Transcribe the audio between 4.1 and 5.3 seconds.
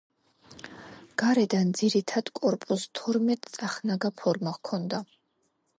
ფორმა ჰქონდა.